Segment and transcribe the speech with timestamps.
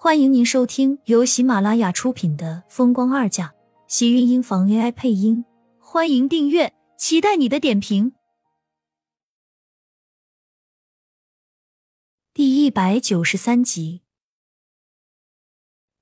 [0.00, 3.48] 欢迎您收听由喜马拉雅出品的《风光二嫁》，
[3.88, 5.44] 喜运音房 AI 配音。
[5.80, 8.12] 欢迎订阅，期待你的点评。
[12.32, 14.02] 第一百九十三集，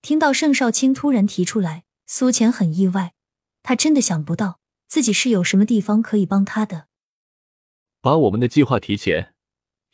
[0.03, 3.15] 听到盛少卿突然提出来，苏浅很意外，
[3.63, 6.89] 他真的想不到自己是有什么地方可以帮他的。
[8.03, 9.35] 把我们的计划提前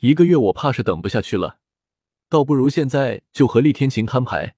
[0.00, 1.60] 一个月，我怕是等不下去了。
[2.32, 4.54] 倒不如现在就和厉天晴摊牌，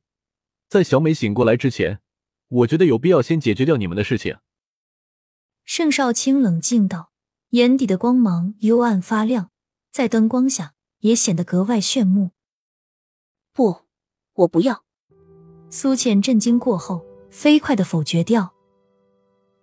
[0.68, 1.98] 在小美醒过来之前，
[2.46, 4.37] 我觉得有必要先解决掉你们的事情。
[5.65, 7.10] 盛少卿冷静道，
[7.51, 9.51] 眼底的光芒幽暗发亮，
[9.91, 12.30] 在灯光下也显得格外炫目。
[13.52, 13.79] 不，
[14.34, 14.84] 我不要。
[15.68, 18.54] 苏浅震惊过后，飞快的否决掉。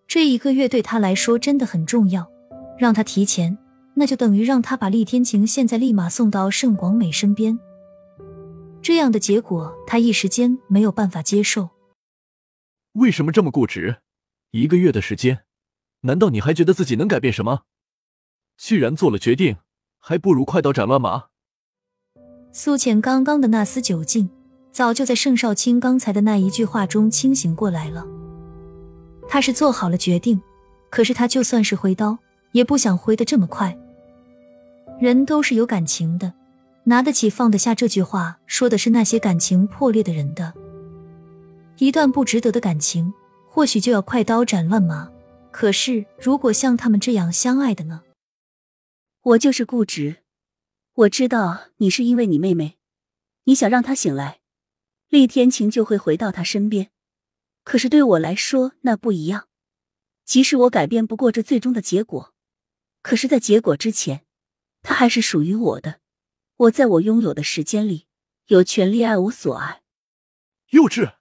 [0.06, 2.30] 这一个月对他来说真的很重要，
[2.78, 3.58] 让他提前，
[3.94, 7.58] 那就等于让他把厉天晴现在立马送到盛广美身边。
[8.82, 11.70] 这样的结果，他一时间没有办法接受。
[12.94, 13.98] 为什么这么固执？
[14.52, 15.46] 一个月的时间，
[16.02, 17.62] 难道你还觉得自己能改变什么？
[18.58, 19.58] 既然做了决定，
[20.00, 21.26] 还不如快刀斩乱麻。
[22.52, 24.30] 苏浅刚刚的那丝酒劲，
[24.72, 28.06] 早就在盛少卿刚才的那一句话中清醒过来了。
[29.30, 30.42] 他是做好了决定，
[30.90, 32.18] 可是他就算是挥刀，
[32.52, 33.78] 也不想挥得这么快。
[35.00, 36.34] 人都是有感情的。
[36.92, 40.54] 拿得起放得下这句话，说的是那些感情破裂的人的。
[41.78, 43.14] 一段不值得的感情，
[43.48, 45.10] 或许就要快刀斩乱麻。
[45.52, 48.02] 可是，如果像他们这样相爱的呢？
[49.22, 50.18] 我就是固执。
[50.94, 52.78] 我知道你是因为你妹妹，
[53.46, 54.42] 你想让她醒来，
[55.08, 56.90] 厉天晴就会回到她身边。
[57.64, 59.48] 可是对我来说，那不一样。
[60.26, 62.34] 即使我改变不过这最终的结果，
[63.02, 64.26] 可是，在结果之前，
[64.84, 66.01] 他还是属于我的。
[66.62, 68.06] 我在我拥有的时间里，
[68.48, 69.82] 有权利爱我所爱。
[70.70, 71.16] 幼稚，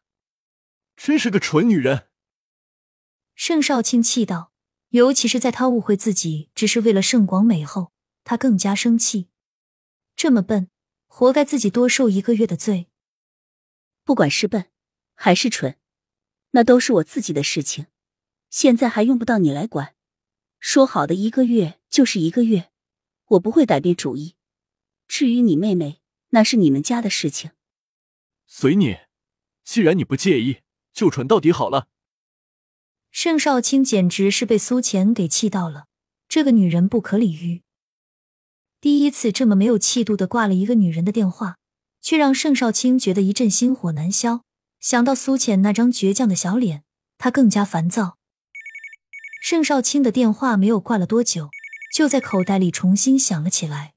[0.97, 2.09] 真是个蠢女人。
[3.35, 4.53] 盛少卿气道，
[4.91, 7.93] 尤其是在他误会自己只是为了盛广美后，
[8.23, 9.31] 他更加生气。
[10.15, 10.69] 这么笨，
[11.07, 12.89] 活该自己多受一个月的罪。
[14.05, 14.67] 不管是笨
[15.15, 15.79] 还是蠢，
[16.51, 17.87] 那都是我自己的事情，
[18.51, 19.95] 现在还用不到你来管。
[20.59, 22.71] 说好的一个月就是一个月，
[23.29, 24.35] 我不会改变主意。
[25.11, 27.51] 至于你妹妹，那是你们家的事情，
[28.47, 28.99] 随你。
[29.65, 30.59] 既然你不介意，
[30.93, 31.89] 就蠢到底好了。
[33.11, 35.87] 盛少卿简直是被苏浅给气到了，
[36.29, 37.63] 这个女人不可理喻。
[38.81, 41.59] 第一次这么没有气度的挂了一个女人的电话，
[42.01, 44.45] 却让盛少卿觉得一阵心火难消。
[44.79, 46.85] 想到苏浅那张倔强的小脸，
[47.19, 48.17] 他更加烦躁。
[49.43, 51.51] 盛少卿的电话没有挂了多久，
[51.93, 53.95] 就在口袋里重新响了起来。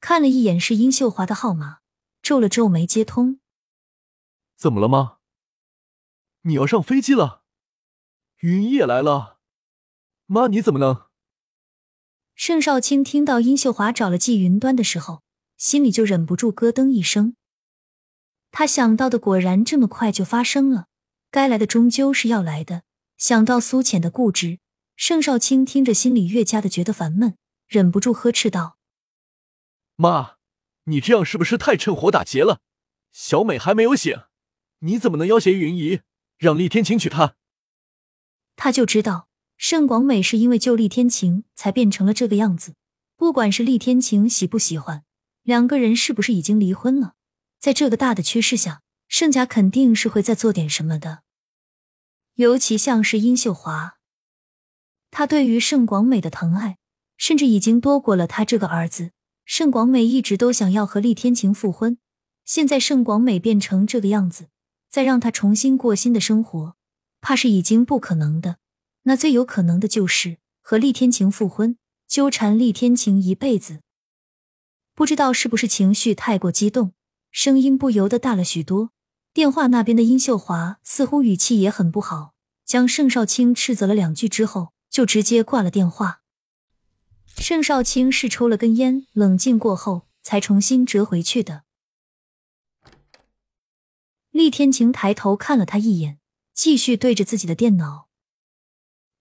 [0.00, 1.80] 看了一眼是殷秀华的号码，
[2.22, 3.38] 皱了皱眉接通。
[4.56, 5.18] 怎么了吗？
[6.42, 7.42] 你要上飞机了？
[8.38, 9.38] 云也来了？
[10.24, 11.06] 妈，你怎么能？
[12.34, 15.22] 盛少卿听到殷秀华找了季云端的时候，
[15.58, 17.36] 心里就忍不住咯噔一声。
[18.50, 20.86] 他想到的果然这么快就发生了，
[21.30, 22.82] 该来的终究是要来的。
[23.18, 24.58] 想到苏浅的固执，
[24.96, 27.36] 盛少卿听着心里越加的觉得烦闷，
[27.68, 28.78] 忍不住呵斥道。
[30.00, 30.36] 妈，
[30.84, 32.62] 你这样是不是太趁火打劫了？
[33.12, 34.22] 小美还没有醒，
[34.78, 36.00] 你怎么能要挟云姨，
[36.38, 37.34] 让厉天晴娶她？
[38.56, 39.28] 他就知道
[39.58, 42.76] 盛广美是因为救厉天晴才变成了这个样子。
[43.16, 45.04] 不管是厉天晴喜不喜欢，
[45.42, 47.14] 两个人是不是已经离婚了，
[47.58, 51.24] 在这个大的趋势下，盛家肯定是会再做点什么的。
[52.36, 53.98] 尤其像是殷秀华，
[55.10, 56.78] 他对于盛广美的疼爱，
[57.18, 59.12] 甚至已经多过了他这个儿子。
[59.52, 61.98] 盛广美一直都想要和厉天晴复婚，
[62.44, 64.46] 现在盛广美变成这个样子，
[64.88, 66.76] 再让他重新过新的生活，
[67.20, 68.58] 怕是已经不可能的。
[69.02, 73.80] 那最有可能的就是和厉天晴复婚，纠缠厉天晴一辈子。
[74.94, 76.92] 不知道是不是情绪太过激动，
[77.32, 78.92] 声音不由得大了许多。
[79.34, 86.19] 电话那边的殷秀华似乎语气也很不好，将盛少卿斥责了两句之后，就直接挂了电话。
[87.40, 91.64] 盛少卿是抽了根烟，冷静过后才重新折回去的。
[94.30, 96.18] 厉天晴抬头看了他一眼，
[96.52, 98.08] 继续对着自己的电脑。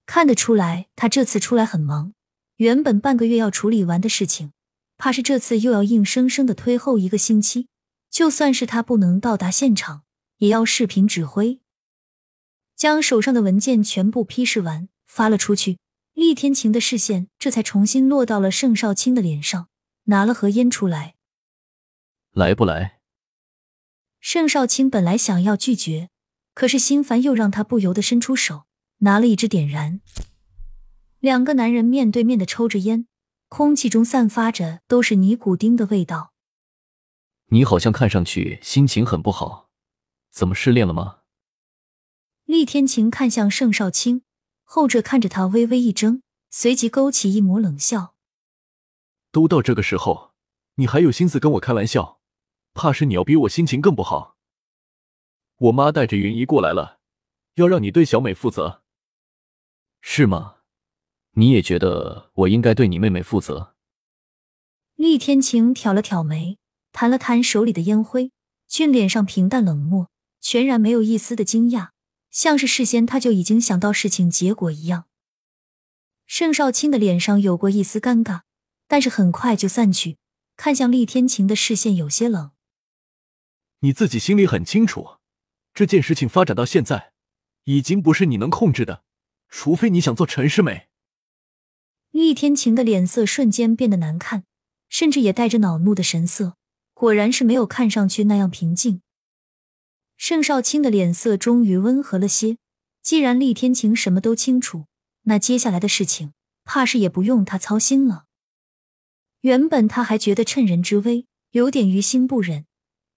[0.05, 2.13] 看得出来，他这次出来很忙。
[2.57, 4.51] 原本半个月要处理完的事情，
[4.97, 7.69] 怕是这次又要硬生生的推后一个星期。
[8.11, 10.03] 就算是他不能到达现场，
[10.39, 11.61] 也要视频指挥，
[12.75, 15.77] 将手上的文件全部批示完，发了出去。
[16.19, 19.69] 厉天晴的视线这才重新落到了盛少卿的脸上，
[20.03, 21.15] 拿了盒烟出来，
[22.33, 22.99] 来不来？
[24.19, 26.09] 盛少卿本来想要拒绝，
[26.53, 28.65] 可是心烦又让他不由得伸出手，
[28.97, 30.01] 拿了一支点燃。
[31.19, 33.07] 两个男人面对面的抽着烟，
[33.47, 36.33] 空气中散发着都是尼古丁的味道。
[37.51, 39.69] 你好像看上去心情很不好，
[40.29, 41.19] 怎么失恋了吗？
[42.43, 44.23] 厉天晴看向盛少卿，
[44.71, 46.21] 后者看着他微微一怔，
[46.51, 48.13] 随即勾起一抹冷笑。
[49.31, 50.35] 都到这个时候，
[50.75, 52.19] 你还有心思跟我开玩笑？
[52.75, 54.37] 怕是你要比我心情更不好。
[55.57, 56.99] 我妈带着云姨过来了，
[57.55, 58.83] 要让你对小美负责，
[60.01, 60.57] 是吗？
[61.31, 63.73] 你也觉得我应该对你妹妹负责？
[64.93, 66.59] 厉天晴挑了挑眉，
[66.91, 68.31] 弹了弹手里的烟灰，
[68.67, 71.89] 俊脸上平淡冷漠，全然没有一丝的惊讶，
[72.31, 75.05] 像是事先他就已经想到事情结果一样。
[76.25, 78.41] 盛少卿的脸上有过一丝尴尬，
[78.87, 80.17] 但是很快就散去，
[80.55, 82.51] 看向厉天晴的视线有些冷。
[83.79, 85.17] 你自己心里很清楚，
[85.73, 87.13] 这件事情发展到现在，
[87.63, 89.03] 已经不是你能控制的，
[89.47, 90.89] 除非你想做陈世美。
[92.11, 94.43] 厉天晴的脸色瞬间变得难看，
[94.89, 96.57] 甚至也带着恼怒的神色。
[96.93, 99.01] 果然是没有看上去那样平静。
[100.19, 102.57] 盛少卿的脸色终于温和了些。
[103.01, 104.83] 既然厉天晴什么都清楚，
[105.23, 106.33] 那接下来的事情
[106.65, 108.25] 怕是也不用他操心了。
[109.39, 112.65] 原本他还觉得趁人之危，有点于心不忍。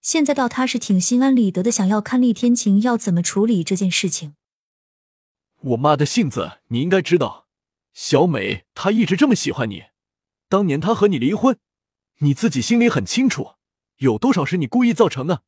[0.01, 4.35] 现在倒他是挺心安理得的，想要看厉天晴要怎么处理这件事情。
[5.59, 7.47] 我妈的性子你应该知道。
[7.91, 9.83] 小美，她一直这么喜欢你。
[10.47, 11.59] 当年她和你离婚，
[12.19, 13.55] 你自己心里很清楚，
[13.97, 15.43] 有多少是你故意造成的。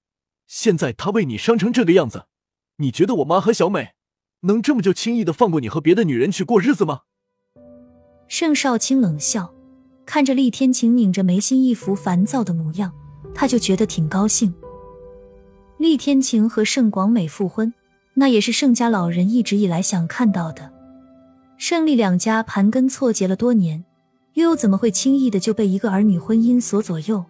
[0.47, 2.25] 现在他为你伤成这个样子，
[2.77, 3.93] 你觉得我妈和小美
[4.41, 7.01] 能这么就轻易的放过你和别的女人去过日子吗？
[8.27, 9.53] 盛少卿冷笑，
[10.05, 12.91] 看着厉天晴拧着眉心一副烦躁的模样，
[13.33, 14.53] 他就觉得挺高兴。
[15.77, 17.73] 厉天晴和盛广美复婚，
[18.13, 20.71] 那也是盛家老人一直以来想看到的。
[21.57, 23.83] 胜利两家盘根错节了多年，
[24.33, 27.25] 又怎么会轻易的就被一个儿女婚姻所左右？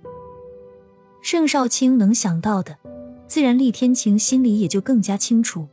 [1.22, 2.78] 盛少卿能想到的，
[3.28, 5.68] 自然厉天晴心里也就更加清楚。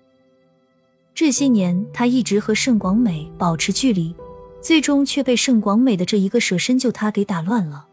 [1.15, 4.15] 这些年，他一直和盛广美保持距离，
[4.61, 7.87] 最终却被盛广美的这一个舍身救他给打乱了。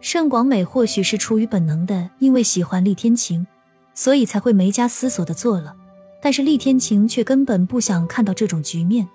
[0.00, 3.46] 盛广美或许是出于本能的，因为喜欢厉天晴，
[3.94, 5.74] 所以才会没加思索的做了。
[6.22, 9.06] 但是厉天晴却根本不想看到这种局面。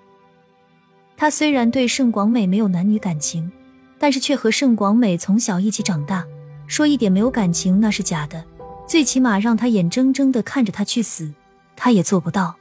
[1.16, 3.50] 他虽然对盛广美没有男女感情，
[3.98, 6.24] 但是却和盛广美从小一起长大，
[6.66, 8.44] 说一点没有感情那是假的。
[8.86, 11.32] 最起码让他眼睁睁的看着他去死，
[11.74, 12.54] 他也做不到。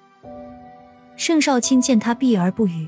[1.15, 2.87] 盛少卿见他避而不语，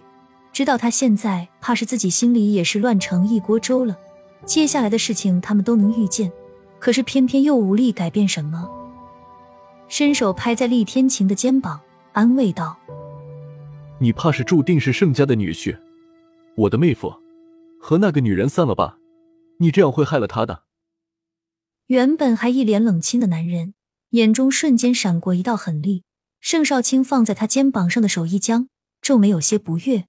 [0.51, 3.95] 知道他现在怕是自己心里也是乱成一锅粥了。
[4.45, 6.31] 接下来的事情他们都能预见，
[6.79, 8.69] 可是偏偏又无力改变什么。
[9.87, 11.79] 伸手拍在厉天晴的肩膀，
[12.13, 12.75] 安慰道。
[13.99, 15.77] 你怕是注定是盛家的女婿，
[16.55, 17.13] 我的妹夫，
[17.79, 18.97] 和那个女人散了吧，
[19.59, 20.64] 你这样会害了他的。
[21.87, 23.75] 原本还一脸冷清的男人，
[24.09, 26.03] 眼中瞬间闪过一道狠厉。
[26.39, 28.69] 盛少卿放在他肩膀上的手一僵，
[29.01, 30.05] 皱眉有些不悦。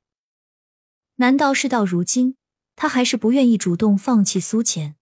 [1.17, 2.37] 难道事到如今，
[2.75, 4.96] 他还是不愿意主动放弃苏浅？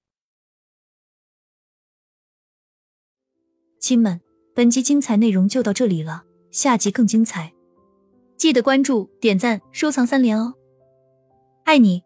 [3.80, 4.20] 亲们，
[4.54, 7.52] 本集精彩内容就到这里了，下集更精彩。
[8.36, 10.54] 记得关注、点赞、收藏三连哦，
[11.64, 12.02] 爱你！